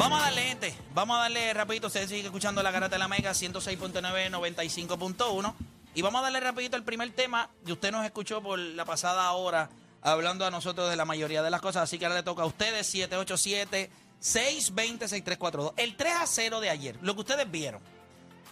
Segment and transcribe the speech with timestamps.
[0.00, 0.74] Vamos a darle, gente.
[0.94, 1.88] Vamos a darle rapidito.
[1.88, 5.54] Ustedes siguen escuchando la garata de la Mega 106.9, 95.1.
[5.94, 7.50] Y vamos a darle rapidito el primer tema.
[7.66, 9.68] Y usted nos escuchó por la pasada hora
[10.00, 11.82] hablando a nosotros de la mayoría de las cosas.
[11.82, 15.72] Así que ahora le toca a ustedes 787 620 6342.
[15.76, 17.82] El 3 a 0 de ayer, lo que ustedes vieron,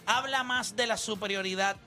[0.05, 1.77] habla más de la superioridad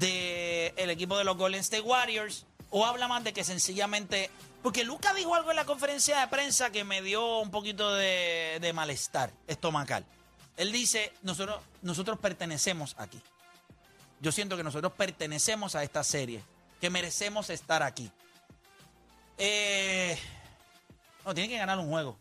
[0.00, 2.44] del equipo de los Golden State Warriors
[2.76, 6.70] o habla más de que sencillamente porque Luca dijo algo en la conferencia de prensa
[6.70, 10.04] que me dio un poquito de, de malestar estomacal.
[10.56, 13.20] Él dice, nosotros, nosotros pertenecemos aquí.
[14.20, 16.42] Yo siento que nosotros pertenecemos a esta serie,
[16.80, 18.10] que merecemos estar aquí.
[19.38, 20.18] Eh,
[21.24, 22.18] no, tiene que ganar un juego.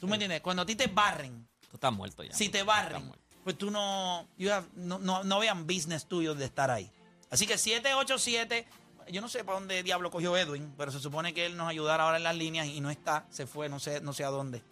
[0.00, 0.40] ¿Tú me entiendes?
[0.40, 2.34] Cuando a ti te barren, Tú estás muerto ya.
[2.34, 3.12] si te barren,
[3.44, 6.90] pues tú no, you have- no, no, no vean business tuyo de estar ahí.
[7.30, 8.66] Así que 787,
[9.12, 12.02] yo no sé para dónde diablo cogió Edwin, pero se supone que él nos ayudará
[12.04, 14.64] ahora en las líneas y no está, se fue, no sé, no sé a dónde.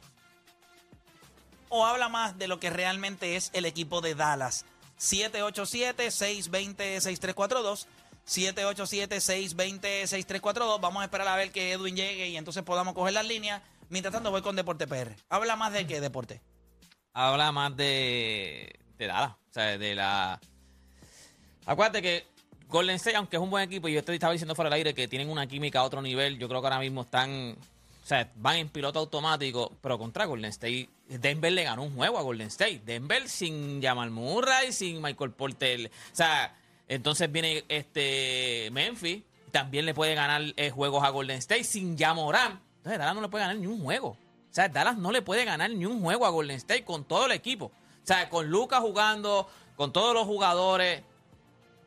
[1.69, 4.65] o habla más de lo que realmente es el equipo de Dallas.
[4.99, 7.87] 787-620-6342.
[8.27, 10.79] 787-620-6342.
[10.79, 13.61] Vamos a esperar a ver que Edwin llegue y entonces podamos coger las líneas.
[13.89, 15.15] Mientras tanto, voy con Deporte PR.
[15.29, 16.41] Habla más de qué deporte.
[17.13, 19.31] Habla más de, de Dallas.
[19.31, 20.39] O sea, de la.
[21.65, 22.25] Acuérdate que
[22.67, 25.07] Golden State, aunque es un buen equipo, yo te estaba diciendo fuera del aire que
[25.07, 27.55] tienen una química a otro nivel, yo creo que ahora mismo están.
[28.03, 32.17] O sea, van en piloto automático, pero contra Golden State, Denver le ganó un juego
[32.17, 32.81] a Golden State.
[32.83, 35.89] Denver sin Jamal Murray, sin Michael Porter.
[36.11, 36.53] O sea,
[36.87, 42.59] entonces viene este Memphis, también le puede ganar eh, juegos a Golden State sin Jamoran.
[42.77, 44.09] Entonces, Dallas no le puede ganar ni un juego.
[44.09, 44.17] O
[44.49, 47.31] sea, Dallas no le puede ganar ni un juego a Golden State con todo el
[47.31, 47.65] equipo.
[47.67, 51.03] O sea, con Lucas jugando, con todos los jugadores.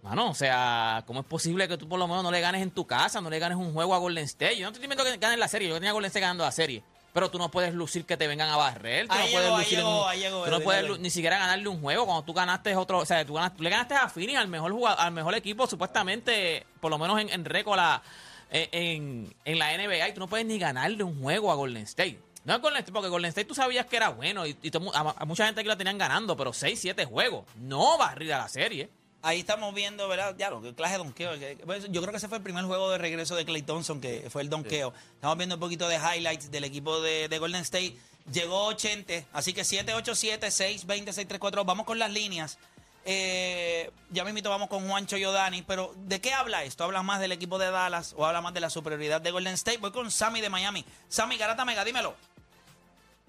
[0.03, 2.71] Mano, o sea, ¿cómo es posible que tú por lo menos no le ganes en
[2.71, 4.57] tu casa, no le ganes un juego a Golden State?
[4.57, 6.45] Yo no te estoy diciendo que ganes la serie, yo tenía a Golden State ganando
[6.45, 6.83] la serie.
[7.17, 9.07] Pero tú no puedes lucir que te vengan a barrer.
[9.09, 10.85] Tú Ahí no puedes llegó, ahí lucir en llegó, un- ahí llegó, tú no puedes
[10.85, 12.99] lu- ni siquiera ganarle un juego cuando tú ganaste otro.
[12.99, 15.67] O sea, tú, ganaste- tú le ganaste a Phoenix al mejor jugador, al mejor equipo,
[15.67, 18.03] supuestamente, por lo menos en, en récord la-
[18.51, 22.21] en, en- la NBA, y tú no puedes ni ganarle un juego a Golden State.
[22.45, 24.55] No es Golden State, porque Golden State tú sabías que era bueno y,
[24.95, 27.47] a, a mucha gente aquí la tenían ganando, pero 6, 7 juegos.
[27.57, 28.91] No barrir a la serie.
[29.27, 30.37] Ahí estamos viendo, ¿verdad?
[30.39, 31.37] Ya, lo que clase de donqueo.
[31.39, 34.01] que- pues, Yo creo que ese fue el primer juego de regreso de Clay Thompson,
[34.01, 34.95] que fue el donqueo.
[35.15, 37.97] Estamos viendo un poquito de highlights del equipo de, de Golden State.
[38.33, 41.65] Llegó 80, así que 787-620-634.
[41.65, 42.59] Vamos con las líneas.
[43.05, 46.85] Eh, ya mismito vamos con Juancho Yodani, pero ¿de qué habla esto?
[46.85, 49.79] ¿Habla más del equipo de Dallas o habla más de la superioridad de Golden State?
[49.79, 50.85] Voy con Sammy de Miami.
[51.09, 52.15] Sammy Garata Mega, dímelo.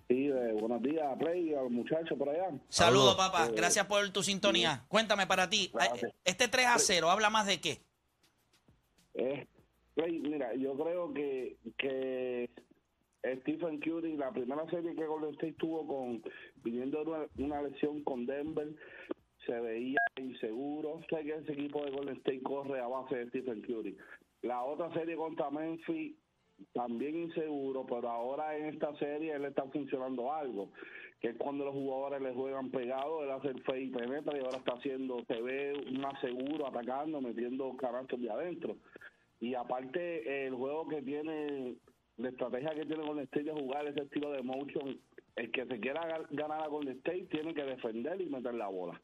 [0.08, 2.46] Sí, eh, buenos días, Play, a los muchachos por allá.
[2.70, 3.16] Saludos, Saludos.
[3.18, 3.48] papá.
[3.48, 4.86] Eh, Gracias por tu sintonía.
[4.88, 6.14] Cuéntame para ti, Gracias.
[6.24, 7.82] este 3 a 0, ¿habla más de qué?
[9.16, 9.46] Eh,
[9.96, 12.50] Play, mira, yo creo que, que
[13.42, 16.24] Stephen Curry, la primera serie que Golden State tuvo con
[16.64, 18.70] viniendo de una, una lesión con Denver,
[19.46, 21.02] se veía inseguro.
[21.10, 23.98] Sé que ese equipo de Golden State corre a base de Stephen Curry.
[24.44, 26.16] La otra serie contra Memphis,
[26.74, 30.70] también inseguro, pero ahora en esta serie él está funcionando algo,
[31.20, 34.42] que es cuando los jugadores le juegan pegado, él hace el fe y penetra y
[34.42, 38.78] ahora está haciendo, se ve más seguro atacando, metiendo canastos de adentro.
[39.40, 41.76] Y aparte el juego que tiene,
[42.18, 45.00] la estrategia que tiene Golden State de jugar ese estilo de motion,
[45.36, 48.68] el que se quiera ga- ganar a Golden State tiene que defender y meter la
[48.68, 49.00] bola.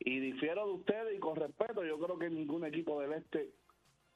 [0.00, 3.50] Y difiero de ustedes y con respeto, yo creo que ningún equipo del este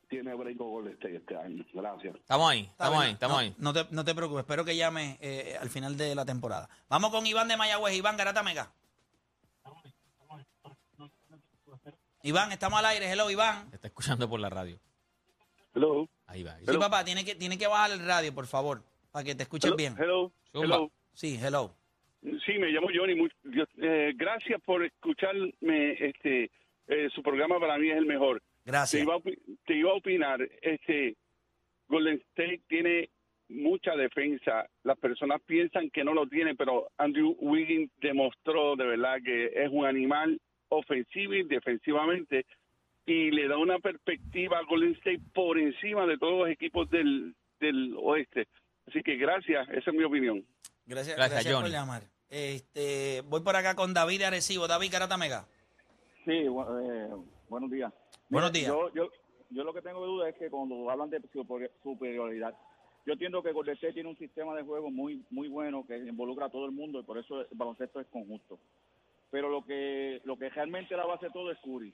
[0.08, 1.64] tiene break Golden State este año.
[1.72, 2.14] Gracias.
[2.16, 3.54] Estamos ahí, estamos ahí, estamos no, ahí.
[3.58, 6.68] No te, no te preocupes, espero que llame eh, al final de la temporada.
[6.88, 7.94] Vamos con Iván de Mayagüez.
[7.94, 8.72] Iván Garata Mega.
[12.22, 13.10] Iván, estamos al aire.
[13.10, 13.70] Hello, Iván.
[13.70, 14.78] Te está escuchando por la radio.
[15.74, 16.08] Hello.
[16.26, 16.54] Ahí va.
[16.54, 18.82] ahí Sí, papá, tiene que, tiene que bajar el radio, por favor,
[19.12, 19.76] para que te escuches Hello.
[19.76, 19.94] bien.
[19.98, 20.32] Hello.
[20.52, 20.90] Hello.
[21.12, 21.74] Sí, hello.
[22.22, 23.14] Sí, me llamo Johnny.
[23.14, 25.92] Mu- yo- eh, gracias por escucharme.
[25.92, 26.50] Este,
[26.88, 28.42] eh, su programa para mí es el mejor.
[28.68, 29.02] Te Gracias.
[29.02, 30.46] iba, a, opi- te iba a opinar.
[30.60, 31.16] Este,
[31.88, 33.08] Golden State tiene
[33.48, 34.68] mucha defensa.
[34.84, 39.70] Las personas piensan que no lo tiene, pero Andrew Wiggins demostró de verdad que es
[39.70, 40.38] un animal
[40.68, 42.44] ofensivo y defensivamente
[43.06, 47.34] y le da una perspectiva a Golden State por encima de todos los equipos del,
[47.58, 48.48] del oeste.
[48.86, 50.44] Así que gracias, esa es mi opinión.
[50.84, 51.72] Gracias, Gracias, gracias por Johnny.
[51.74, 52.02] llamar.
[52.28, 54.68] Este, voy por acá con David Arecibo.
[54.68, 55.46] David Garata Mega.
[56.26, 57.08] Sí, eh,
[57.48, 57.90] buenos días.
[58.28, 58.66] Buenos días.
[58.68, 59.08] Yo, yo,
[59.50, 62.54] yo lo que tengo de duda es que cuando hablan de superi- superioridad,
[63.06, 66.46] yo entiendo que Golden State tiene un sistema de juego muy muy bueno que involucra
[66.46, 68.58] a todo el mundo y por eso el baloncesto es conjunto.
[69.30, 71.92] Pero lo que lo que realmente la base de todo es Curry.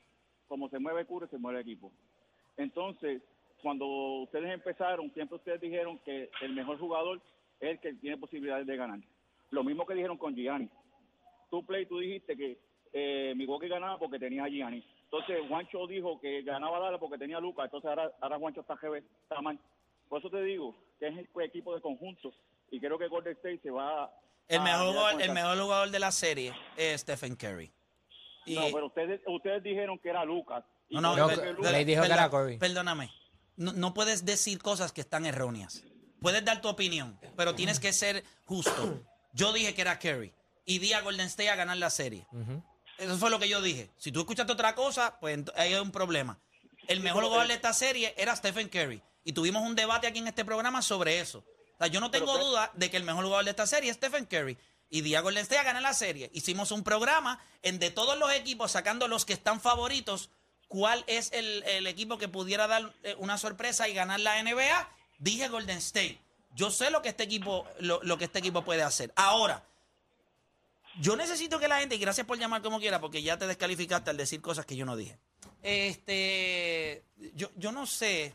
[0.48, 1.92] Como se mueve Curry, se mueve el equipo.
[2.56, 3.22] Entonces,
[3.62, 3.86] cuando
[4.22, 7.20] ustedes empezaron, siempre ustedes dijeron que el mejor jugador
[7.60, 9.00] es el que tiene posibilidades de ganar.
[9.50, 10.68] Lo mismo que dijeron con Gianni.
[11.50, 12.58] Tú, Play, tú dijiste que
[12.92, 14.84] eh, Milwaukee ganaba porque tenía a Gianni.
[15.14, 17.66] Entonces, Juancho dijo que ganaba Dallas porque tenía Lucas.
[17.66, 19.58] Entonces, ahora, ahora Juancho está, GB, está mal.
[20.08, 22.32] Por eso te digo que es el equipo de conjunto.
[22.70, 24.12] Y creo que Golden State se va
[24.48, 27.72] El a mejor, quedar jugador, el mejor jugador de la serie es Stephen Curry.
[28.46, 30.64] Y- No, pero ustedes, ustedes dijeron que era Lucas.
[30.90, 32.58] No, no, Lucas- le dijo que era Curry.
[32.58, 33.10] Perdóname.
[33.56, 35.84] No, no puedes decir cosas que están erróneas.
[36.20, 39.00] Puedes dar tu opinión, pero tienes que ser justo.
[39.32, 40.32] Yo dije que era Curry
[40.64, 42.26] y di a Golden State a ganar la serie.
[42.98, 43.90] Eso fue lo que yo dije.
[43.98, 46.38] Si tú escuchaste otra cosa, pues ahí hay un problema.
[46.86, 49.02] El mejor jugador de esta serie era Stephen Curry.
[49.24, 51.38] Y tuvimos un debate aquí en este programa sobre eso.
[51.74, 53.90] O sea, yo no tengo Pero- duda de que el mejor jugador de esta serie
[53.90, 54.56] es Stephen Curry.
[54.90, 56.30] Y di a Golden State a ganar la serie.
[56.34, 60.30] Hicimos un programa en de todos los equipos, sacando los que están favoritos,
[60.68, 64.88] cuál es el, el equipo que pudiera dar eh, una sorpresa y ganar la NBA.
[65.18, 66.20] Dije Golden State.
[66.54, 69.12] Yo sé lo que este equipo, lo, lo que este equipo puede hacer.
[69.16, 69.64] Ahora,
[71.00, 74.10] yo necesito que la gente, y gracias por llamar como quiera, porque ya te descalificaste
[74.10, 75.18] al decir cosas que yo no dije.
[75.62, 77.04] Este,
[77.34, 78.32] yo, yo no sé.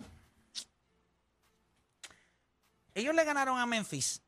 [2.95, 4.21] Ellos le ganaron a Memphis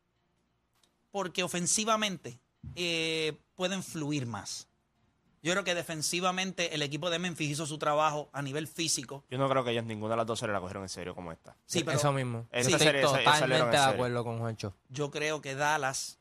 [1.11, 2.39] porque ofensivamente
[2.75, 4.67] eh, pueden fluir más.
[5.43, 9.25] Yo creo que defensivamente el equipo de Memphis hizo su trabajo a nivel físico.
[9.29, 11.31] Yo no creo que ellos ninguna de las dos series la cogieron en serio como
[11.31, 11.57] esta.
[11.65, 12.47] Sí, pero Eso mismo.
[12.51, 13.93] Esta Sí, serie- estoy esa- esa salieron totalmente en de serio.
[13.93, 14.75] acuerdo con Juancho.
[14.89, 16.19] yo creo que Dallas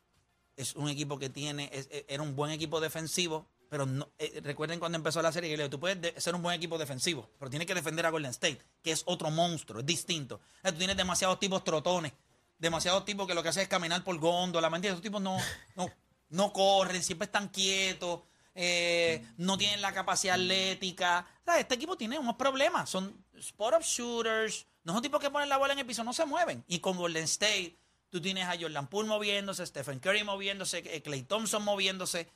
[0.57, 4.79] es un equipo que tiene, es- era un buen equipo defensivo, pero no, eh, recuerden
[4.81, 7.67] cuando empezó la serie que tú puedes de- ser un buen equipo defensivo, pero tienes
[7.67, 10.41] que defender a Golden State, que es otro monstruo, es distinto.
[10.63, 12.13] Tú tienes demasiados tipos trotones,
[12.59, 14.97] demasiados tipos que lo que hacen es caminar por góndola, ¿me entiendes?
[14.97, 15.37] Esos tipos no,
[15.77, 15.89] no,
[16.31, 18.21] no corren, siempre están quietos,
[18.55, 21.27] eh, no tienen la capacidad atlética.
[21.59, 25.73] Este equipo tiene unos problemas, son spot-up shooters, no son tipos que ponen la bola
[25.73, 26.65] en el piso, no se mueven.
[26.69, 27.77] Y con Golden State,
[28.11, 32.29] tú tienes a Jordan Poole moviéndose, Stephen Curry moviéndose, Clay Thompson moviéndose.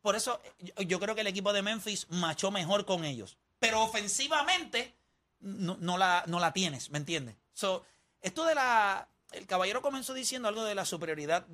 [0.00, 3.36] Por eso eh, yo, creo que el equipo de Memphis machó mejor con ellos.
[3.58, 4.94] Pero ofensivamente
[5.40, 7.36] no, la, no la tienes, ¿me entiendes?
[7.52, 7.84] So,
[8.20, 9.08] esto de la...
[9.32, 11.44] El caballero comenzó diciendo algo de la superioridad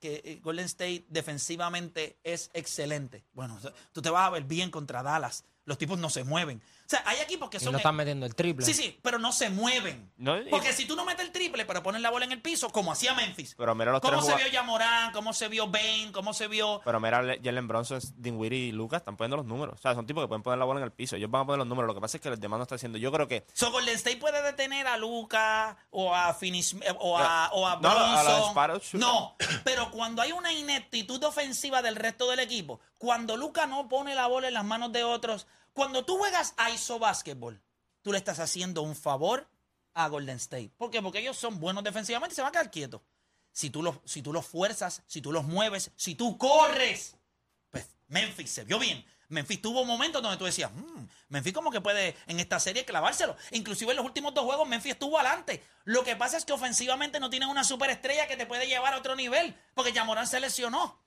[0.00, 3.24] que eh, Golden State defensivamente es excelente.
[3.32, 3.58] Bueno,
[3.92, 5.44] tú te vas a ver bien contra Dallas.
[5.66, 6.62] Los tipos no se mueven.
[6.86, 7.72] O sea, hay equipos que Y son...
[7.72, 8.64] no están metiendo el triple.
[8.64, 10.12] Sí, sí, pero no se mueven.
[10.16, 12.40] No, y- Porque si tú no metes el triple, pero pones la bola en el
[12.40, 13.56] piso, como hacía Memphis.
[13.58, 15.10] Pero mira los ¿Cómo tres se jugad- vio Yamorán?
[15.12, 16.10] ¿Cómo se vio Bane?
[16.12, 19.74] ¿Cómo se vio Pero mira, Le- Jalen Bronson, Dinwiddie y Lucas están poniendo los números.
[19.76, 21.16] O sea, son tipos que pueden poner la bola en el piso.
[21.16, 21.88] Ellos van a poner los números.
[21.88, 22.96] Lo que pasa es que el demás no está haciendo.
[22.98, 27.50] Yo creo que So Golden State puede detener a Luca o a Finis o a,
[27.52, 28.78] o a No, a la Bronson.
[28.80, 29.00] shooter.
[29.00, 29.34] no,
[29.64, 34.28] pero cuando hay una ineptitud ofensiva del resto del equipo, cuando Luca no pone la
[34.28, 37.60] bola en las manos de otros, cuando tú juegas ISO basketball,
[38.00, 39.46] tú le estás haciendo un favor
[39.92, 40.70] a Golden State.
[40.78, 41.02] ¿Por qué?
[41.02, 43.02] Porque ellos son buenos defensivamente y se van a quedar quietos.
[43.52, 47.16] Si tú los, si tú los fuerzas, si tú los mueves, si tú corres,
[47.70, 49.04] pues Memphis se vio bien.
[49.28, 53.36] Memphis tuvo momentos donde tú decías, "Mm, Memphis como que puede en esta serie clavárselo.
[53.50, 55.62] Inclusive en los últimos dos juegos Memphis estuvo adelante.
[55.84, 58.98] Lo que pasa es que ofensivamente no tienes una superestrella que te puede llevar a
[58.98, 61.04] otro nivel, porque Yamorán se lesionó.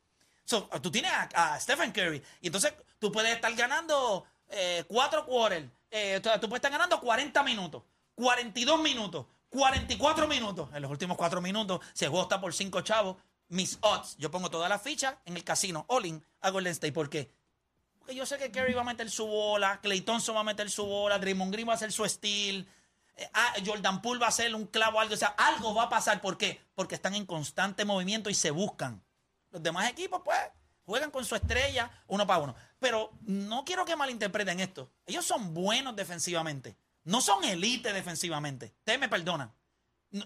[0.82, 5.68] Tú tienes a, a Stephen Curry y entonces tú puedes estar ganando eh, cuatro quarters,
[5.92, 7.84] eh, tú puedes estar ganando 40 minutos,
[8.16, 10.70] 42 minutos, 44 minutos.
[10.74, 13.18] En los últimos cuatro minutos, si el juego por cinco chavos,
[13.50, 16.94] mis odds, yo pongo todas las fichas en el casino, all in, a Golden State.
[16.94, 17.32] ¿Por qué?
[17.98, 20.70] Porque yo sé que Curry va a meter su bola, Clay Thompson va a meter
[20.70, 22.66] su bola, Draymond Green va a hacer su estilo,
[23.16, 25.90] eh, ah, Jordan Poole va a hacer un clavo, algo, o sea, algo va a
[25.90, 26.22] pasar.
[26.22, 26.62] ¿Por qué?
[26.76, 29.04] Porque están en constante movimiento y se buscan.
[29.52, 30.38] Los demás equipos, pues,
[30.90, 32.56] juegan con su estrella uno para uno.
[32.80, 34.92] Pero no quiero que malinterpreten esto.
[35.06, 36.76] Ellos son buenos defensivamente.
[37.04, 38.74] No son elite defensivamente.
[38.80, 39.54] Ustedes me perdonan.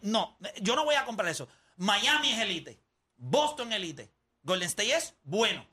[0.01, 1.49] No, yo no voy a comprar eso.
[1.75, 2.79] Miami es elite.
[3.17, 4.13] Boston elite.
[4.41, 5.67] Golden State es bueno.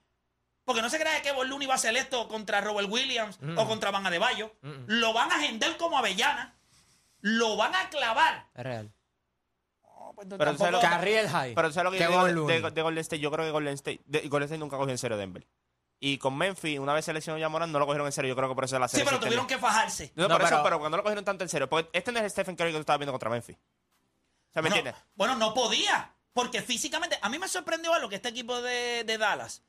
[0.65, 3.93] Porque no se crea que Looney va a hacer esto contra Robert Williams o contra
[3.93, 4.57] Van Adebayo.
[4.87, 6.57] Lo van a agender como avellana.
[7.21, 8.49] Lo van a clavar.
[8.55, 8.93] Es real.
[10.11, 11.55] No, pues, Pero tampoco- ¿sabes lo que- Carriel High.
[11.55, 13.21] Pero ¿sabes lo que yo digo de, de- de Golden State?
[13.21, 15.47] Yo creo que Golden State, de- Golden State nunca cogió en serio a Denver.
[16.01, 18.31] Y con Memphis, una vez seleccionó ya Morán, no lo cogieron en serio.
[18.31, 19.61] Yo creo que por eso la Sí, serie pero tuvieron terminó.
[19.63, 20.13] que fajarse.
[20.17, 21.69] No, No, por eso, pero- pero cuando lo cogieron tanto en serio.
[21.69, 23.57] Porque este no es el Stephen Curry que tú estabas viendo contra Memphis.
[23.57, 25.03] O sea, ¿me Bueno, entiendes?
[25.15, 26.13] bueno, no podía.
[26.33, 29.63] Porque físicamente, a mí me sorprendió algo que este equipo de, de Dallas.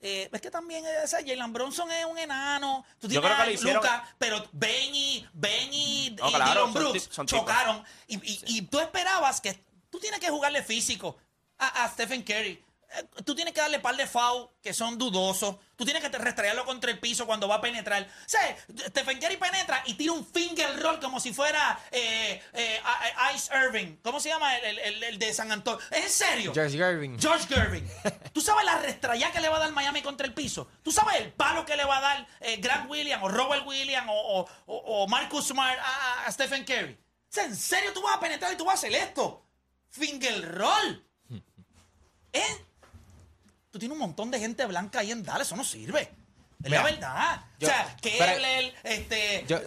[0.00, 2.84] eh, es que también ese Jalen Bronson es un enano.
[2.98, 6.60] Tú Yo tienes creo que a Lucas, pero Ben y, ben y, No, y claro,
[6.64, 7.40] son Brooks son tipos.
[7.40, 7.82] chocaron.
[8.06, 9.48] Y, y- y tú esperabas que
[9.90, 11.16] Tú tienes que jugarle físico
[11.58, 12.62] a, a Stephen Curry.
[12.88, 15.56] Eh, Tú tienes que darle par de foul que son dudosos.
[15.74, 18.02] Tú tienes que restregarlo contra el piso cuando va a penetrar.
[18.04, 18.56] O sea,
[18.88, 22.80] Stephen Curry penetra y tira un finger roll como si fuera eh, eh,
[23.34, 23.96] Ice Irving.
[24.02, 25.80] ¿Cómo se llama el, el- el de San Antonio?
[25.90, 26.52] ¿Es en serio?
[26.54, 27.18] George Gervin.
[27.20, 27.86] George Gervin.
[28.32, 30.68] ¿Tú sabes la restrayada que le va a dar Miami contra el piso?
[30.82, 34.08] ¿Tú sabes el palo que le va a dar eh, Grant Williams o Robert Williams
[34.10, 35.82] o, o- o- o Marcus Smart a,
[36.22, 36.92] a- a Stephen Curry?
[36.92, 39.42] O sea, ¿en serio tú vas a penetrar y tú vas a hacer esto?
[39.98, 41.04] Finger roll.
[42.32, 42.64] ¿Eh?
[43.70, 46.12] Tú tienes un montón de gente blanca ahí en Dallas, eso no sirve.
[46.62, 47.44] Es la verdad.
[47.58, 49.44] yo- o sea, Kebler, este...
[49.46, 49.60] Yo-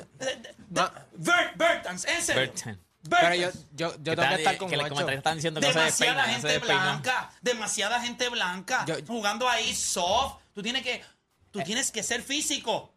[0.70, 2.42] Bert- Bertans, en serio.
[2.52, 2.78] Bertans.
[3.10, 3.34] Pero
[3.76, 4.96] yo, tengo que estar con que los Juancho.
[4.96, 6.84] comentarios están diciendo que no se Demasiada no se gente despeina.
[6.84, 10.42] blanca, demasiada gente blanca, Yo- jugando ahí soft.
[10.54, 11.04] Tú tienes que, Eh.
[11.52, 12.94] tú tienes que ser físico.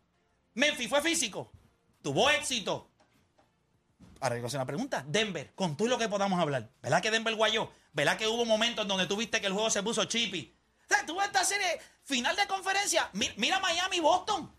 [0.55, 1.53] Memphis fue físico,
[2.03, 2.91] tuvo éxito.
[4.23, 5.05] Ahora digo, hacer una pregunta.
[5.07, 7.71] Denver, con tú lo que podamos hablar, ¿verdad que Denver guayó?
[7.93, 10.57] ¿Verdad que hubo momentos donde tú viste que el juego se puso chippy?
[10.85, 14.55] O sea, tú ves esta serie, final de conferencia, mi- mira Miami y Boston.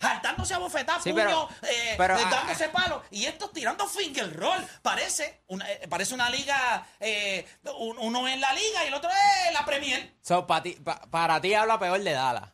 [0.00, 3.02] Jaltándose a bofetar, Sí, puño, pero- eh, pero, eh, ah, dándose palo.
[3.10, 4.66] Y estos tirando finger roll.
[4.82, 7.46] Parece una, eh, parece una liga, eh,
[7.78, 9.10] un- uno en la liga y el otro
[9.48, 10.14] en la Premier.
[10.22, 12.50] So, pa ti- pa- para ti habla peor de Dallas.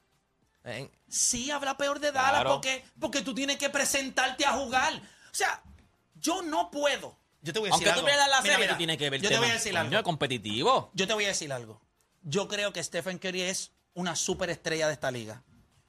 [0.65, 2.51] Eh, Sí, habla peor de Dallas Claro.
[2.55, 4.95] porque, porque tú tienes que presentarte a jugar.
[4.95, 5.63] O sea,
[6.27, 7.19] yo no puedo.
[7.43, 8.01] Yo te voy a decir Aunque algo.
[8.03, 9.77] tú pierdas la Mira, serie, mira, tú tienes que ver Yo te voy a decir
[9.77, 10.03] algo.
[10.03, 10.91] competitivo.
[10.95, 11.81] Yo te voy a decir algo.
[12.23, 15.43] Yo creo que Stephen Curry es una superestrella de esta liga.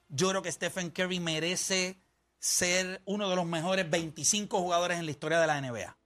[0.09, 1.99] Yo creo que Stephen Curry merece
[2.39, 5.97] ser uno de los mejores 25 jugadores en la historia de la NBA.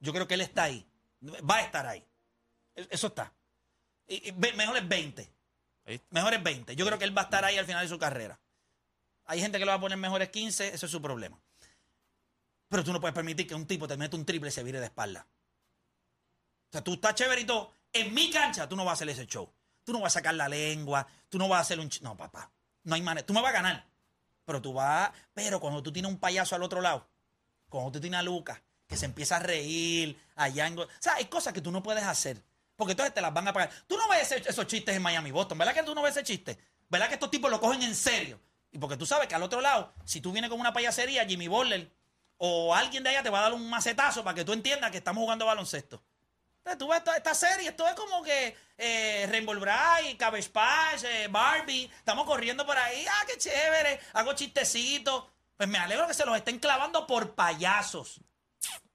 [0.00, 0.86] Yo creo que él está ahí.
[1.48, 2.04] Va a estar ahí.
[2.74, 3.32] E- Eso está.
[4.08, 5.22] Y- y Mejores 20.
[5.86, 6.06] Ahí está.
[6.10, 6.74] Mejores 20.
[6.74, 8.40] Yo creo que él va a estar ahí al final de su carrera.
[9.26, 11.40] Hay gente que lo va a poner mejores 15, eso es su problema.
[12.70, 14.78] Pero tú no puedes permitir que un tipo te meta un triple y se vire
[14.78, 15.26] de espalda.
[16.68, 17.72] O sea, tú estás todo.
[17.92, 19.52] En mi cancha, tú no vas a hacer ese show.
[19.82, 21.04] Tú no vas a sacar la lengua.
[21.28, 21.90] Tú no vas a hacer un...
[22.00, 22.52] No, papá.
[22.84, 23.26] No hay manera.
[23.26, 23.86] Tú me vas a ganar.
[24.44, 25.10] Pero tú vas...
[25.34, 27.08] Pero cuando tú tienes un payaso al otro lado,
[27.68, 30.78] cuando tú tienes a Lucas, que se empieza a reír, allá en...
[30.78, 32.40] O sea, hay cosas que tú no puedes hacer.
[32.76, 33.70] Porque entonces te las van a pagar.
[33.88, 35.58] Tú no ves esos chistes en Miami, Boston.
[35.58, 36.56] ¿Verdad que tú no ves ese chiste?
[36.88, 38.40] ¿Verdad que estos tipos lo cogen en serio?
[38.70, 41.48] Y porque tú sabes que al otro lado, si tú vienes con una payasería, Jimmy
[41.48, 41.90] Butler
[42.42, 44.96] o alguien de allá te va a dar un macetazo para que tú entiendas que
[44.98, 46.02] estamos jugando baloncesto.
[46.78, 51.90] Tú ves esta, serie, esto es como que eh, Rainbow Bright, Cabbage Patch, eh, Barbie,
[51.98, 55.24] estamos corriendo por ahí, ah, qué chévere, hago chistecitos.
[55.56, 58.20] Pues me alegro que se los estén clavando por payasos.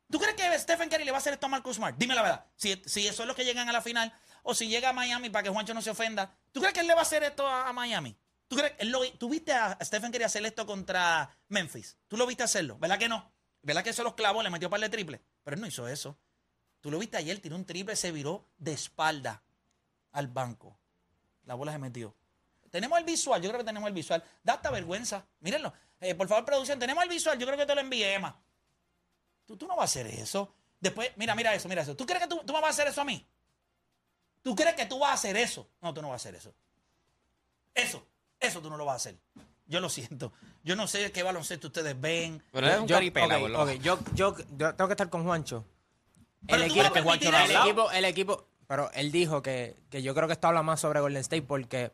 [0.10, 1.96] ¿Tú crees que Stephen Curry le va a hacer esto a Marcus Smart?
[1.98, 2.46] Dime la verdad.
[2.56, 4.12] Si, si eso es lo que llegan a la final,
[4.44, 6.88] o si llega a Miami para que Juancho no se ofenda, ¿tú crees que él
[6.88, 8.16] le va a hacer esto a, Miami?
[8.48, 11.98] ¿Tú, crees, lo- ¿Tú viste a Stephen Curry hacer esto contra Memphis?
[12.08, 12.78] ¿Tú lo viste hacerlo?
[12.80, 13.35] ¿Verdad que no?
[13.65, 15.19] ¿Verdad que eso los clavó, le metió par de triple?
[15.43, 16.15] Pero él no hizo eso.
[16.81, 19.41] Tú lo viste ayer, tiró un triple, se viró de espalda
[20.12, 20.77] al banco.
[21.45, 22.13] La bola se metió.
[22.69, 24.24] Tenemos el visual, yo creo que tenemos el visual.
[24.43, 25.25] Da hasta vergüenza.
[25.39, 25.74] Mírenlo.
[26.00, 27.39] Eh, por favor, producción, tenemos el visual.
[27.39, 28.39] Yo creo que te lo envié, Emma.
[29.48, 30.53] Tú, tú no vas a hacer eso.
[30.79, 31.95] Después, mira, mira eso, mira eso.
[31.95, 33.25] ¿Tú crees que tú, tú me vas a hacer eso a mí?
[34.43, 35.67] ¿Tú crees que tú vas a hacer eso?
[35.81, 36.53] No, tú no vas a hacer eso.
[37.74, 38.05] Eso,
[38.39, 39.17] eso tú no lo vas a hacer.
[39.67, 40.31] Yo lo siento.
[40.63, 42.43] Yo no sé qué baloncesto ustedes ven.
[42.51, 45.65] Pero es un yo, caripela, yo, yo, yo tengo que estar con Juancho.
[46.48, 50.34] Pero el equipo, el, equipo, el equipo, pero él dijo que, que yo creo que
[50.34, 51.91] esto habla más sobre Golden State porque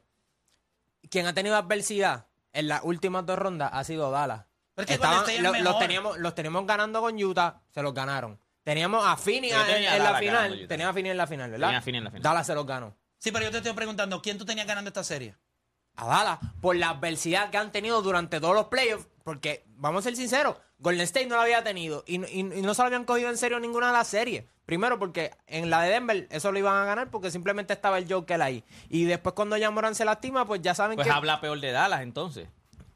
[1.10, 4.46] quien ha tenido adversidad en las últimas dos rondas ha sido Dallas.
[4.76, 8.40] Estaban- lo- los, teníamos, los teníamos ganando con Utah, se los ganaron.
[8.64, 10.52] Teníamos a Yo en, en la final.
[10.54, 10.68] Utah.
[10.68, 11.68] Tenía a Finney en la final, ¿verdad?
[11.68, 12.24] Tenía a Finney en la final.
[12.24, 12.96] Dallas se los ganó.
[13.18, 15.36] Sí, pero yo te estoy preguntando, ¿quién tú tenías ganando esta serie?
[16.02, 19.08] A Dallas por la adversidad que han tenido durante todos los playoffs.
[19.24, 22.74] Porque, vamos a ser sinceros, Golden State no lo había tenido y, y- y no
[22.74, 24.46] se lo habían cogido en serio ninguna de las series.
[24.66, 28.12] Primero porque en la de Denver eso lo iban a ganar porque simplemente estaba el
[28.12, 28.64] Joker ahí.
[28.90, 31.72] Y después cuando ya Moran se lastima, pues ya saben Pues que habla peor de
[31.72, 32.48] Dallas entonces.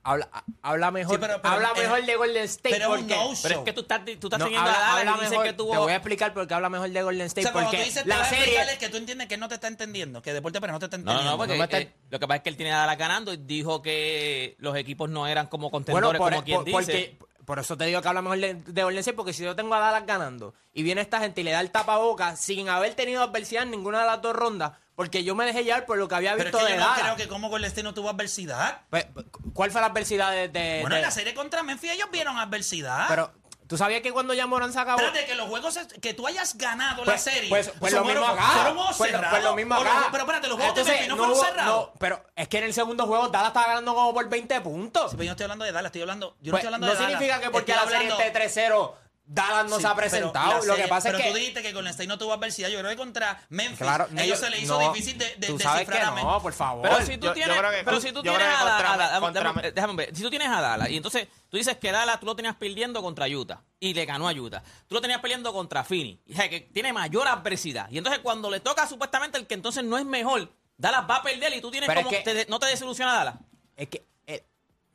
[0.06, 0.30] Habla,
[0.62, 2.76] habla mejor, Sí, pero- pero- habla eh, mejor de Golden State.
[2.76, 4.80] pero es porque, no Pero es que tú estás, tú estás No, teniendo habla- a
[4.82, 5.72] Dallas habla y dices mejor- que tuvo...
[5.72, 7.42] Te voy a explicar por qué habla mejor de Golden O State.
[7.44, 8.44] sea, cuando tú porque dices la serie...
[8.46, 10.96] explicarle que tú entiendes que no te está entendiendo, que Deporte pero no te está
[10.96, 11.24] entendiendo.
[11.24, 12.78] no, no, porque No me está- eh, lo que pasa es que él tiene a
[12.78, 16.58] Dallas ganando y dijo que los equipos no eran como Bueno, contendores, por, como quien
[16.58, 17.18] por- dice.
[17.20, 19.56] porque, por eso te digo que habla mejor de, de Golden State, porque si yo
[19.56, 22.94] tengo a Dallas ganando y viene esta gente y le da el tapaboca sin haber
[22.96, 26.08] tenido adversidad en ninguna de las dos rondas, porque yo me dejé llevar por lo
[26.08, 27.02] que había Pero es visto que de yo no Dallas.
[27.04, 28.82] creo que como Golden State no tuvo adversidad.
[28.90, 29.06] Pues,
[29.54, 30.48] ¿Cuál fue la adversidad de...?
[30.48, 33.06] de- Bueno, de- en la serie contra Memphis ellos vieron adversidad.
[33.10, 33.32] Pero,
[33.68, 35.00] ¿tú sabías que cuando ya Morán se acabó...
[35.02, 37.50] Espérate, que los juegos, que tú hayas ganado la Pues, serie.
[37.50, 38.42] pues, pues lo mismo acá.
[38.54, 39.30] Fueron juegos Pues, cerrados.
[39.32, 40.08] pues lo mismo O los- acá.
[40.12, 41.88] pero espérate, los juegos de Entonces, Memphis no fueron hubo- cerrados.
[41.88, 45.12] no, pero es que en el segundo juego Dallas estaba ganando como por 20 puntos.
[45.12, 46.38] Sí, pero yo no estoy hablando de Dallas, estoy hablando.
[46.40, 47.10] Yo no Pues, estoy hablando de Dallas.
[47.12, 48.96] significa que porque Estoy la serie hablando- esté 3-0
[49.28, 50.64] Dallas no Sí, se ha presentado.
[50.66, 51.30] Lo que pasa pero es que.
[51.32, 52.70] tú dijiste que Golden State no tuvo adversidad.
[52.70, 55.58] Yo creo que contra Memphis, Claro, ellos se les hizo no, difícil de, de tú
[55.60, 56.24] sabes descifrar que a Memphis.
[56.26, 56.84] no, por favor.
[56.84, 59.42] Pero si tú yo- yo tienes, creo que- pero si tú yo tienes a, contra-
[59.42, 60.16] déjame, déjame ver.
[60.16, 63.02] Si tú tienes a Dallas y entonces tú dices que Dallas tú lo tenías perdiendo
[63.02, 64.62] contra Utah y le ganó a Utah.
[64.88, 67.90] Tú lo tenías peleando contra Phoenix, o sea, que tiene mayor adversidad.
[67.90, 71.24] Y entonces cuando le toca supuestamente el que entonces no es mejor, Dallas va a
[71.24, 73.36] perder y tú tienes Pero como es que- te- no te desilusiona Dallas.
[73.76, 74.06] Es que.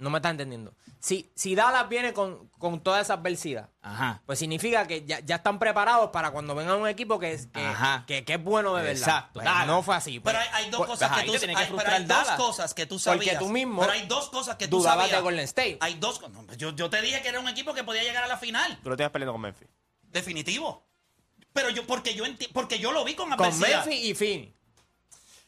[0.01, 0.75] No me estás entendiendo.
[0.99, 4.23] Si, si Dallas viene con, con toda esa adversidad, Ajá.
[4.27, 7.65] pues significa que ya, ya están preparados para cuando venga un equipo que es, que,
[7.65, 8.05] Ajá.
[8.07, 8.99] que- que es bueno de verdad.
[8.99, 9.41] Exacto.
[9.41, 10.21] Pues no fue así.
[10.21, 10.35] pues.
[10.35, 12.97] Pero hay, hay dos cosas que tú que hay, pero hay dos cosas que tú
[12.97, 13.39] Porque sabías.
[13.39, 15.19] tú mismo pero hay dos cosas que tú dudabas sabías.
[15.19, 15.79] de Golden State.
[15.81, 16.33] Hay dos cosas.
[16.35, 18.79] no, yo, yo te dije que era un equipo que podía llegar a la final.
[18.83, 19.69] Tú lo tienes peleando con Memphis.
[20.11, 20.87] Definitivo.
[21.53, 23.85] Pero yo, porque yo enti- porque yo lo vi con Con adversidad.
[23.87, 24.55] Memphis y Phoenix.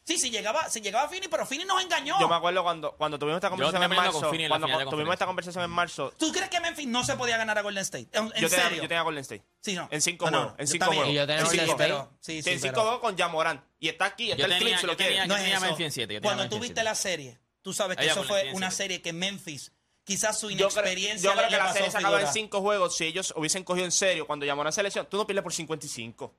[0.05, 2.19] Sí, sí llegaba, si llegaba Fini, pero Fini nos engañó.
[2.19, 4.33] Yo me acuerdo cuando, cuando tuvimos esta conversación en con marzo.
[4.35, 7.57] En Cuando tuvimos esta conversación en marzo, ¿Tú crees que Memphis no se podía ganar
[7.59, 8.09] a Golden State?
[8.13, 8.83] En, en yo tenía, serio.
[8.83, 9.45] yo tenía Golden State.
[9.61, 9.87] Sí, no.
[9.93, 10.55] En cinco No, no, juegos.
[10.59, 11.03] En yo cinco también.
[11.05, 11.13] juegos.
[11.13, 11.93] Y yo tenía En Golden cinco State.
[11.93, 12.09] juegos.
[12.21, 13.63] Sí, Sí, sí, en cinco pero- juegos con Jamorant.
[13.79, 15.11] Y está aquí, está Yo el tenía- clip si lo quiere.
[15.13, 15.61] tenía- No es tenía.
[15.61, 18.49] Memphis en siete, tenía Cuando tú en viste la serie, tú sabes que eso fue
[18.49, 19.71] en una serie que Memphis,
[20.03, 22.97] quizás su Yo creo, inexperiencia yo creo que la serie se acaba en cinco juegos.
[22.97, 25.53] Si ellos hubiesen cogido en serio cuando llamó a la selección, tú no pierdes por
[25.53, 26.35] 55.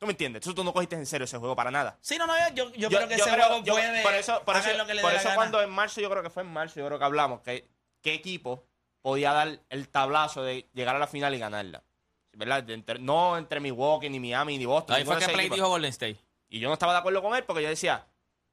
[0.00, 0.42] ¿Tú me entiendes?
[0.42, 1.98] Tú, tú no cogiste en serio ese juego para nada.
[2.00, 4.56] Sí, no, no, yo, yo, creo que ese creo- juego yo- puede por eso, por
[4.56, 5.34] eso, lo que le por eso gana.
[5.36, 7.68] cuando en marzo, yo creo que fue en marzo, yo creo que hablamos que
[8.00, 8.64] qué equipo
[9.02, 11.82] podía dar el tablazo de llegar a la final y ganarla.
[12.32, 12.68] ¿Verdad?
[12.70, 14.96] Entre- no entre Milwaukee, ni Miami, ni Boston.
[14.96, 16.16] Ahí fue que Play dijo Golden State.
[16.48, 18.06] Y yo no estaba de acuerdo con él porque yo decía,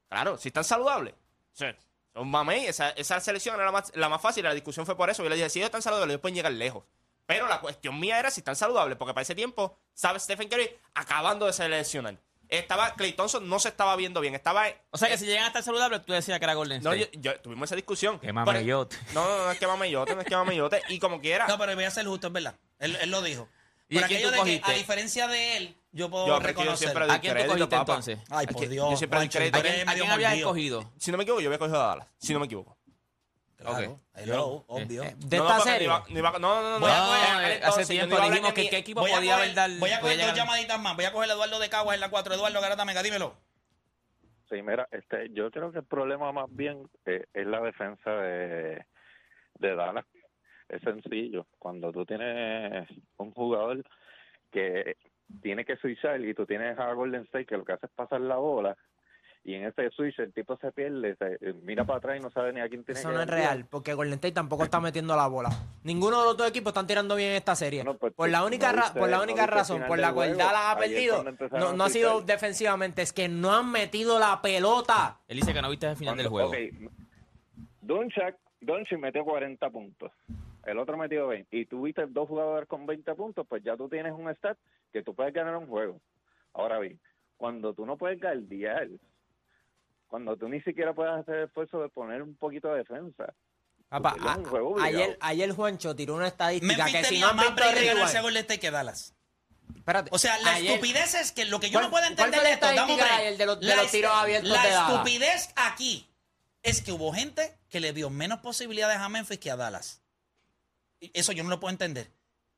[0.09, 1.13] claro, si están saludables.
[1.53, 1.73] sea,
[2.13, 5.09] Son mamey, esa, esa selección era la más, la más fácil, la discusión fue por
[5.09, 5.23] eso.
[5.23, 6.83] Yo le dije, si ellos están saludables, ellos pueden llegar lejos.
[7.27, 10.23] Pero la cuestión mía era si están saludables, porque para ese tiempo, ¿sabes?
[10.23, 12.17] Stephen Curry acabando de seleccionar.
[12.49, 14.65] Estaba, Clay Thompson no se estaba viendo bien, estaba...
[14.91, 17.17] O sea que si llegan a estar saludables, tú decías que era Golden No, State.
[17.19, 18.17] yo, yo- tuvimos esa discusión.
[18.19, 18.95] Qué mameyote.
[19.07, 20.81] Pero- No, no, no es que mameyote, no es que mameyote.
[20.87, 21.45] Y como quiera.
[21.47, 22.55] No, pero voy a ser justo, es verdad.
[22.79, 23.49] Él, él lo dijo.
[23.89, 26.77] ¿Y Por aquello de que, a diferencia de él, yo puedo Yo, yo reconocer.
[26.77, 27.91] siempre doy ¿A quién tú cogiste papá.
[27.93, 28.19] entonces?
[28.29, 28.91] Ay, por Dios.
[28.91, 30.93] yo siempre ¿A a quién habías escogido?
[30.97, 32.07] Si no me equivoco, yo había cogido a Dallas.
[32.17, 32.76] Si no me equivoco.
[33.57, 33.99] Claro, Ok.
[34.15, 35.03] hello, obvio.
[35.03, 35.87] Eh, De esta serie.
[35.87, 36.03] no,
[36.39, 36.85] no, no.
[36.85, 39.69] Hace tiempo dijimos que qué equipo podía haber dar.
[39.79, 40.95] Voy a coger dos llegar- llamaditas más.
[40.95, 42.35] Voy a coger a Eduardo de Caguas en la 4.
[42.35, 43.35] Eduardo Garata Mega, dímelo.
[44.49, 48.85] Sí, mira, este, yo creo que el problema más bien eh, es la defensa de,
[49.55, 50.05] de Dallas.
[50.69, 51.47] Es sencillo.
[51.57, 53.83] Cuando tú tienes un jugador
[54.51, 54.97] que
[55.41, 58.21] tiene que switchar y tú tienes a Golden State que lo que hace es pasar
[58.21, 58.77] la bola
[59.49, 62.51] y en ese switch el tipo se pierde, se- mira para atrás y no sabe
[62.51, 65.15] ni a quién tiene Eso que no es real, porque Golden State tampoco está metiendo
[65.15, 65.49] la bola.
[65.83, 67.85] Ninguno de los dos equipos están tirando bien esta serie.
[67.97, 70.35] Pues, por la única, no ra- viste- por la única razón por la cual.
[70.37, 71.23] Dallas ha perdido,
[71.75, 75.17] no, ha sido defensivamente, es que no han metido la pelota.
[75.29, 76.49] Él dice que no viste el final del juego.
[76.49, 76.55] ok,
[77.81, 80.11] Doncic, Doncic metió 40 puntos.
[80.65, 81.55] El otro metió 20.
[81.55, 84.57] Y tú viste dos jugadores con 20 puntos, pues ya tú tienes un stat
[84.91, 85.99] que tú puedes ganar un juego.
[86.53, 86.99] Ahora bien,
[87.37, 88.87] cuando tú no puedes guardiar,
[90.07, 93.33] cuando tú ni siquiera puedes hacer el esfuerzo de poner un poquito de defensa.
[93.89, 97.45] Es juego a- ayer, ayer Juancho tiró una estadística Memphis que si no han más
[97.55, 97.63] visto
[98.17, 99.13] a Golden State que Dallas.
[99.75, 102.41] Espérate, O sea, la ayer- estupidez es que lo que yo ¿Cuál- no puedo entender
[102.41, 104.69] de esto, dame de ayer de los- de La los est- tiros abiertos La de
[104.69, 104.91] Dallas?
[104.91, 106.09] estupidez aquí
[106.63, 110.01] es que hubo gente que le dio menos posibilidades a Memphis que a Dallas.
[111.13, 112.11] Eso yo no lo puedo entender.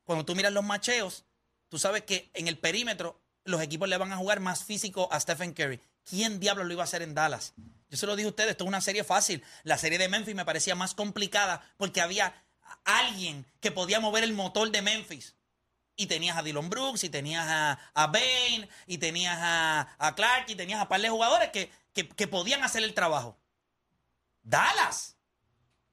[0.04, 1.26] Cuando tú miras los macheos,
[1.68, 5.20] tú sabes que en el perímetro los equipos le van a jugar más físico a
[5.20, 5.80] Stephen Curry.
[6.10, 7.54] ¿Quién diablos lo iba a hacer en Dallas?
[7.90, 9.44] Yo se lo dije a ustedes, esto es una serie fácil.
[9.64, 12.34] La serie de Memphis me parecía más complicada porque había
[12.84, 15.36] alguien que podía mover el motor de Memphis.
[15.96, 20.46] Y tenías a Dylan Brooks, y tenías a, a Bain, y tenías a, a Clark,
[20.48, 23.38] y tenías a par de jugadores que, que, que podían hacer el trabajo.
[24.42, 25.18] Dallas.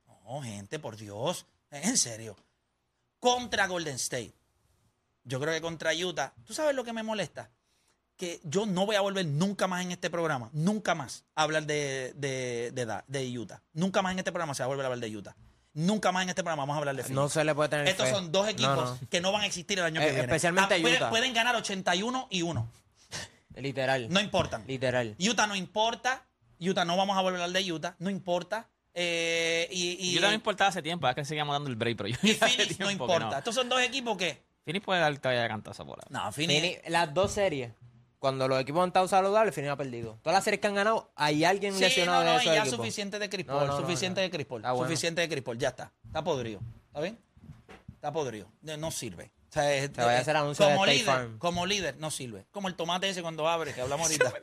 [0.06, 1.46] No, gente, por Dios.
[1.70, 2.36] En serio.
[3.18, 4.34] Contra Golden State.
[5.24, 6.32] Yo creo que contra Utah.
[6.44, 7.50] ¿Tú sabes lo que me molesta?
[8.16, 11.66] Que yo no voy a volver nunca más en este programa, nunca más a hablar
[11.66, 13.62] de, de, de, de Utah.
[13.74, 15.36] Nunca más en este programa se va a volver a hablar de Utah.
[15.74, 17.14] Nunca más en este programa vamos a hablar de Phoenix.
[17.14, 18.14] No se le puede tener Estos fe.
[18.14, 19.08] son dos No, equipos no.
[19.10, 20.24] que no van a existir el año Eh, que viene.
[20.24, 21.10] especialmente Ah, pueden- Utah.
[21.10, 22.66] Pueden ganar 81 y 1.
[23.56, 24.08] Literal.
[24.10, 24.64] No importan.
[24.66, 25.14] Literal.
[25.18, 26.24] Utah no importa.
[26.58, 27.96] Utah no vamos a volver a hablar de Utah.
[27.98, 28.70] No importa.
[28.94, 32.08] Eh, y, y, Yo también importaba hace tiempo, es que seguíamos dando el break, pero
[32.10, 33.36] yo y Phoenix no importa.
[33.38, 34.42] Estos son dos equipos que.
[34.64, 36.06] Phoenix puede dar todavía cantazo por ahí.
[36.08, 36.80] No, Phoenix.
[36.88, 37.72] Las dos series,
[38.18, 40.18] cuando los equipos han estado saludables, Fini ha perdido.
[40.22, 42.54] Todas las series que han ganado, hay alguien Sí, lesionado no, no, de y esos
[42.54, 42.76] ya equipos.
[42.76, 43.28] suficiente de
[43.60, 44.30] No, no, suficiente de
[44.72, 44.88] bueno.
[44.88, 45.92] suficiente de Chris Paul, ya está.
[46.06, 46.60] Está podrido.
[46.88, 47.18] ¿Está bien?
[47.94, 48.48] Está podrido.
[48.62, 49.30] No sirve.
[49.48, 51.38] O sea, es- Te vaya a hacer anuncio como State líder, Farm.
[51.38, 52.46] como líder, no sirve.
[52.50, 54.32] Como el tomate ese cuando abre, que hablamos ahorita.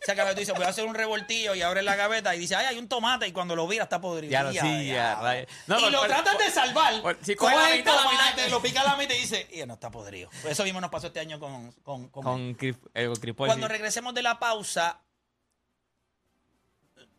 [0.00, 2.56] Se acaba, tú dices, voy a hacer un revoltillo y abre la gaveta y dice,
[2.56, 4.32] ay, hay un tomate y cuando lo vira está podrido.
[4.32, 4.94] Ya lo Ya, sí, ya.
[4.94, 5.14] ya.
[5.20, 5.46] rayos.
[5.66, 7.02] No, y por- lo tratan de salvar.
[7.02, 8.48] por- sí, coge coge la el mitad, la tomate, mitad.
[8.50, 10.30] lo pica a la mitad y dice, y no está podrido.
[10.48, 13.72] Eso mismo nos pasó este año con, con, con- eh, con Paul, Cuando sí.
[13.72, 15.00] regresemos de la pausa,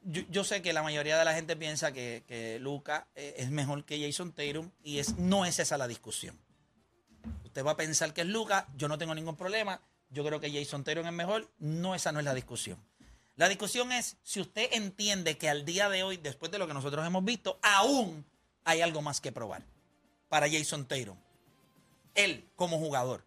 [0.03, 3.51] yo, yo sé que la mayoría de la gente piensa que, que Luca eh, es
[3.51, 6.39] mejor que Jason Tatum y es, no es esa la discusión.
[7.51, 10.49] Usted va a pensar que es Luca, yo no tengo ningún problema, yo creo que
[10.49, 12.79] Jason Tatum es mejor, no esa no es la discusión.
[13.35, 16.73] La discusión es si usted entiende que al día de hoy, después de lo que
[16.73, 18.25] nosotros hemos visto, aún
[18.63, 19.63] hay algo más que probar
[20.29, 21.17] para Jason Tatum.
[22.15, 23.25] Él como jugador.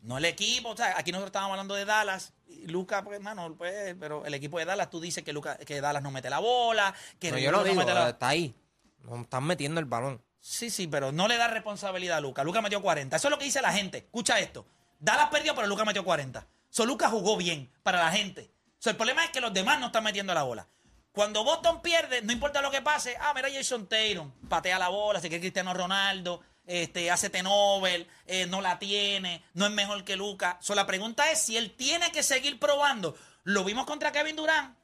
[0.00, 2.32] No el equipo, o sea, aquí nosotros estábamos hablando de Dallas.
[2.48, 5.80] Y Luca, pues, hermano, pues, pero el equipo de Dallas, tú dices que, Luca, que
[5.80, 8.52] Dallas no mete la bola, que No, yo lo no digo, mete la- está ahí.
[9.20, 10.20] Están metiendo el balón.
[10.48, 12.44] Sí, sí, pero no le da responsabilidad a Luca.
[12.44, 13.16] Luca metió 40.
[13.16, 13.98] Eso es lo que dice la gente.
[13.98, 14.64] Escucha esto.
[15.00, 16.46] Dallas perdió, pero Luca metió 40.
[16.70, 18.54] So, Luca jugó bien para la gente.
[18.78, 20.68] So, el problema es que los demás no están metiendo la bola.
[21.10, 25.20] Cuando Boston pierde, no importa lo que pase, ah, mira Jason Tatum, patea la bola,
[25.20, 30.14] se cree Cristiano Ronaldo, este, hace T-Nobel, eh, no la tiene, no es mejor que
[30.14, 30.58] Luca.
[30.60, 33.16] So, la pregunta es si él tiene que seguir probando.
[33.42, 34.78] Lo vimos contra Kevin Durant,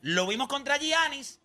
[0.00, 1.40] lo vimos contra Giannis,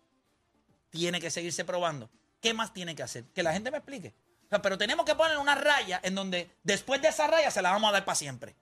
[0.90, 2.10] tiene que seguirse probando.
[2.40, 3.24] ¿Qué más tiene que hacer?
[3.34, 4.14] Que la gente me explique.
[4.62, 7.90] Pero tenemos que poner una raya en donde después de esa raya se la vamos
[7.90, 8.56] a dar para siempre.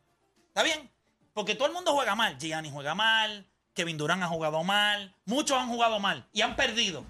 [0.49, 0.91] ¿Está bien?
[1.33, 2.39] Porque todo el mundo juega mal.
[2.39, 7.05] Gianni juega mal, Kevin Durant ha jugado mal, muchos han jugado mal y han perdido.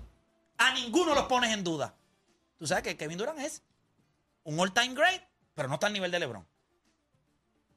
[0.59, 1.95] A ninguno los pones en duda.
[2.59, 3.63] Tú sabes que Kevin Durant es
[4.43, 5.23] un all-time great,
[5.55, 6.47] pero no está al nivel de LeBron.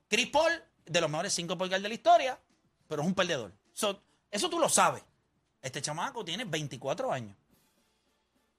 [0.09, 0.51] Chris Paul,
[0.85, 2.39] de los mejores cinco guard de la historia,
[2.87, 3.53] pero es un perdedor.
[3.73, 5.03] So, eso tú lo sabes.
[5.61, 7.37] Este chamaco tiene 24 años.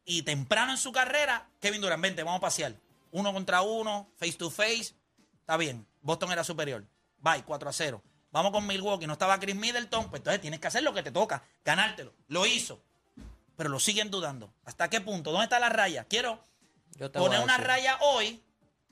[0.04, 2.74] Y temprano en su carrera, Kevin Durant, vente, vamos a pasear.
[3.12, 4.94] Uno contra uno, face to face.
[5.40, 5.86] Está bien.
[6.00, 6.84] Boston era superior.
[7.18, 8.02] Bye, 4 a 0.
[8.32, 9.06] Vamos con Milwaukee.
[9.06, 10.08] No estaba Chris Middleton.
[10.08, 11.42] Pues entonces tienes que hacer lo que te toca.
[11.64, 12.14] Ganártelo.
[12.28, 12.80] Lo hizo.
[13.56, 14.54] Pero lo siguen dudando.
[14.64, 15.32] ¿Hasta qué punto?
[15.32, 16.04] ¿Dónde está la raya?
[16.04, 16.42] Quiero
[17.12, 18.42] poner una raya hoy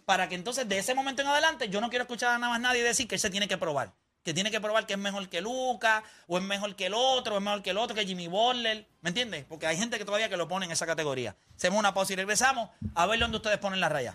[0.05, 2.61] para que entonces de ese momento en adelante yo no quiero escuchar a nada más
[2.61, 3.93] nadie decir que él se tiene que probar.
[4.25, 7.35] Que tiene que probar que es mejor que Luca, o es mejor que el otro,
[7.35, 8.87] o es mejor que el otro, que Jimmy Butler.
[9.01, 9.45] ¿Me entiendes?
[9.49, 11.37] Porque hay gente que todavía que lo pone en esa categoría.
[11.57, 14.15] Hacemos una pausa y regresamos a ver dónde ustedes ponen la raya.